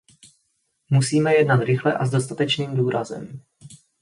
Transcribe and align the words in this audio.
Musíme 0.89 1.35
jednat 1.35 1.63
rychle 1.63 1.93
a 1.93 2.05
s 2.05 2.11
dostatečným 2.11 2.75
důrazem. 2.75 3.41